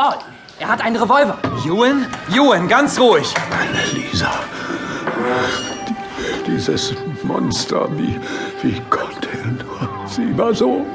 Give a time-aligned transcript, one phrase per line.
[0.00, 0.14] Paul,
[0.58, 1.36] er hat einen Revolver.
[1.62, 2.06] Ewan?
[2.32, 3.34] Ewan, ganz ruhig.
[3.50, 4.30] Meine Lisa.
[6.46, 8.18] Dieses Monster, wie,
[8.62, 10.06] wie konnte er nur?
[10.06, 10.86] Sie war so.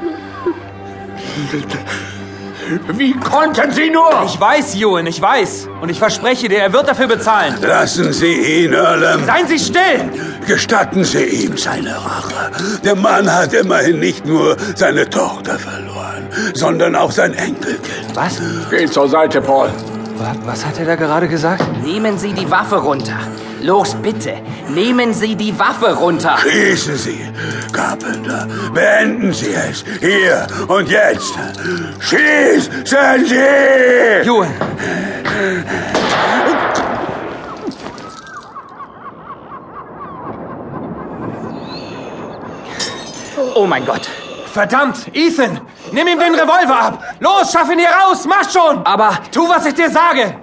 [2.94, 4.24] Wie konnten Sie nur?
[4.24, 5.68] Ich weiß, Ewan, ich weiß.
[5.80, 7.54] Und ich verspreche dir, er wird dafür bezahlen.
[7.62, 9.24] Lassen Sie ihn, Earlham.
[9.24, 10.10] Seien Sie still!
[10.48, 12.50] Gestatten Sie ihm seine Rache.
[12.82, 15.95] Der Mann hat immerhin nicht nur seine Tochter verloren,
[16.54, 18.14] sondern auch sein Enkelkind.
[18.14, 18.40] Was?
[18.70, 19.70] Geh zur Seite, Paul.
[20.44, 21.62] Was hat er da gerade gesagt?
[21.84, 23.18] Nehmen Sie die Waffe runter.
[23.62, 24.34] Los, bitte.
[24.68, 26.36] Nehmen Sie die Waffe runter.
[26.38, 27.20] Schießen Sie,
[27.72, 28.46] Carpenter.
[28.72, 29.84] Beenden Sie es.
[30.00, 31.34] Hier und jetzt.
[32.00, 33.34] Schießen Sie!
[34.24, 34.48] Ewan!
[43.54, 44.08] Oh mein Gott.
[44.56, 45.10] Verdammt!
[45.12, 45.60] Ethan!
[45.92, 47.04] Nimm ihm den Revolver ab!
[47.20, 48.26] Los, schaff ihn hier raus!
[48.26, 48.86] Mach schon!
[48.86, 50.34] Aber Tu, was ich dir sage!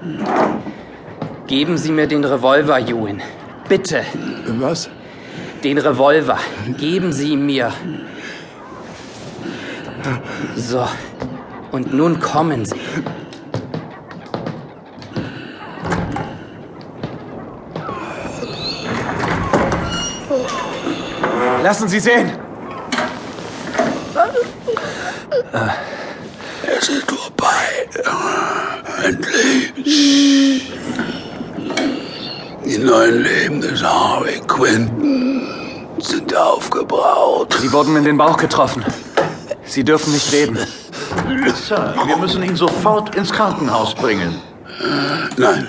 [1.47, 3.23] geben Sie mir den Revolver, Ewan.
[3.67, 4.03] Bitte.
[4.59, 4.88] Was?
[5.64, 6.38] Den Revolver.
[6.78, 7.73] Geben Sie ihn mir.
[10.55, 10.88] So.
[11.72, 12.80] Und nun kommen Sie.
[21.64, 22.42] Lassen Sie sehen!
[26.66, 27.89] Es ist vorbei.
[29.03, 30.72] Endlich.
[32.66, 35.42] Die neuen Leben des Harvey Quinton
[36.00, 37.53] sind aufgebraucht.
[37.59, 38.86] Sie wurden in den Bauch getroffen.
[39.66, 40.58] Sie dürfen nicht reden.
[41.67, 44.42] Sir, wir müssen ihn sofort ins Krankenhaus bringen.
[45.38, 45.67] Nein,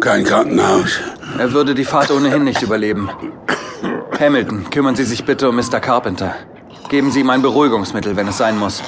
[0.00, 1.00] kein Krankenhaus.
[1.38, 3.08] Er würde die Fahrt ohnehin nicht überleben.
[4.18, 5.80] Hamilton, kümmern Sie sich bitte um Mr.
[5.80, 6.34] Carpenter.
[6.92, 8.82] Geben Sie ihm ein Beruhigungsmittel, wenn es sein muss.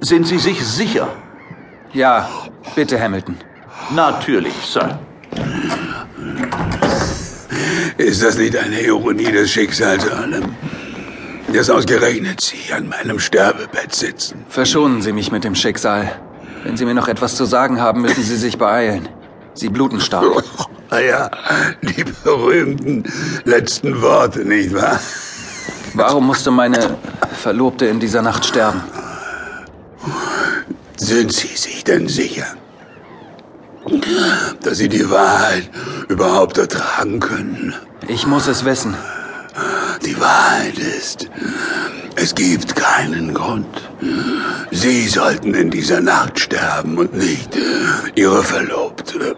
[0.00, 1.08] Sind Sie sich sicher?
[1.94, 2.28] Ja,
[2.74, 3.36] bitte, Hamilton.
[3.94, 4.98] Natürlich, Sir.
[7.96, 10.54] Ist das nicht eine Ironie des Schicksals, allem?
[11.54, 14.44] Dass ausgerechnet Sie an meinem Sterbebett sitzen.
[14.50, 16.20] Verschonen Sie mich mit dem Schicksal.
[16.64, 19.08] Wenn Sie mir noch etwas zu sagen haben, müssen Sie sich beeilen.
[19.54, 20.44] Sie bluten stark.
[20.90, 21.30] Naja,
[21.80, 23.04] die berühmten
[23.46, 25.00] letzten Worte, nicht wahr?
[25.94, 26.98] Warum musste meine
[27.42, 28.80] Verlobte in dieser Nacht sterben?
[30.96, 32.46] Sind Sie sich denn sicher,
[34.62, 35.68] dass Sie die Wahrheit
[36.08, 37.74] überhaupt ertragen können?
[38.06, 38.94] Ich muss es wissen.
[40.06, 41.30] Die Wahrheit ist,
[42.14, 43.90] es gibt keinen Grund.
[44.70, 47.58] Sie sollten in dieser Nacht sterben und nicht
[48.14, 49.34] Ihre Verlobte.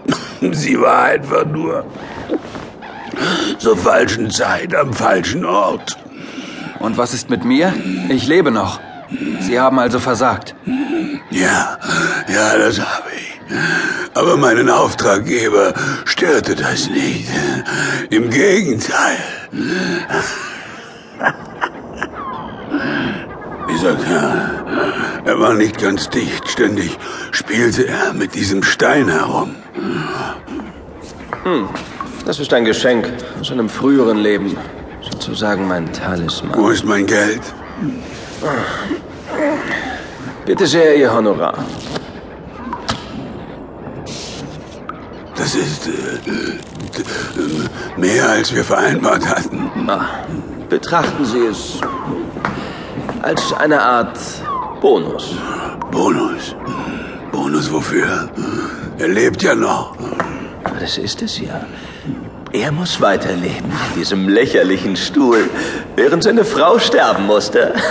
[0.53, 1.87] Sie war einfach nur
[3.59, 5.97] zur falschen Zeit am falschen Ort.
[6.85, 7.73] Und was ist mit mir?
[8.11, 8.79] Ich lebe noch.
[9.41, 10.55] Sie haben also versagt.
[11.31, 11.79] Ja,
[12.29, 13.41] ja, das habe ich.
[14.15, 15.73] Aber meinen Auftraggeber
[16.05, 17.27] störte das nicht.
[18.11, 19.17] Im Gegenteil.
[23.71, 24.65] Dieser Kerl,
[25.25, 26.47] er war nicht ganz dicht.
[26.51, 26.99] Ständig
[27.31, 29.57] spielte er mit diesem Stein herum.
[32.27, 34.59] Das ist ein Geschenk aus einem früheren Leben.
[35.25, 36.53] Sozusagen mein Talisman.
[36.55, 37.41] Wo ist mein Geld?
[40.45, 41.65] Bitte sehr, Ihr Honorar.
[45.35, 46.59] Das ist äh, äh,
[47.97, 49.71] mehr, als wir vereinbart hatten.
[49.89, 50.05] Ah,
[50.69, 51.81] betrachten Sie es
[53.23, 54.19] als eine Art
[54.83, 55.37] Bonus.
[55.91, 56.55] Bonus.
[57.33, 58.29] Bonus wofür?
[58.99, 59.97] Er lebt ja noch.
[60.79, 61.65] Das ist es ja.
[62.55, 65.51] Er muss weiterleben in diesem lächerlichen Stuhl,
[65.97, 67.75] während seine Frau sterben musste.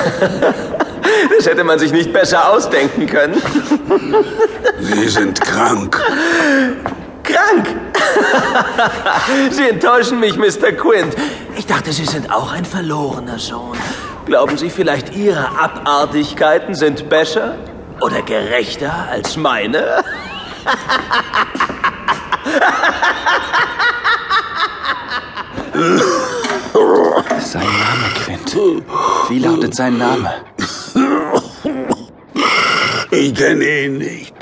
[1.36, 3.42] Das hätte man sich nicht besser ausdenken können.
[4.80, 6.02] Sie sind krank.
[7.24, 7.68] Krank!
[9.52, 10.72] Sie enttäuschen mich, Mr.
[10.72, 11.14] Quint.
[11.58, 13.78] Ich dachte, Sie sind auch ein verlorener Sohn.
[14.26, 17.56] Glauben Sie vielleicht, Ihre Abartigkeiten sind besser
[18.00, 20.04] oder gerechter als meine?
[25.74, 28.56] Sein Name, Quint.
[29.30, 30.32] Wie lautet sein Name?
[33.10, 34.34] Ich kenne ihn nicht.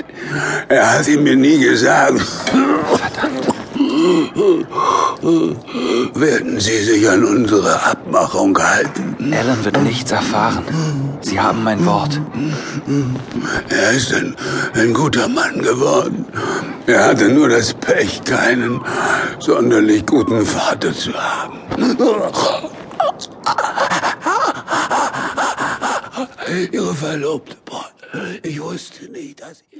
[0.68, 2.20] Er hat ihn mir nie gesagt.
[2.20, 3.48] Verdammt.
[6.14, 9.16] Werden Sie sich an unsere Abmachung halten?
[9.32, 10.64] Alan wird nichts erfahren.
[11.22, 12.20] Sie haben mein Wort.
[13.68, 14.36] Er ist ein,
[14.74, 16.26] ein guter Mann geworden.
[16.86, 18.80] Er hatte nur das Pech, keinen
[19.38, 21.58] sonderlich guten Vater zu haben.
[26.72, 27.80] Ihre Verlobte, Paul.
[28.42, 29.71] Ich wusste nicht, dass sie...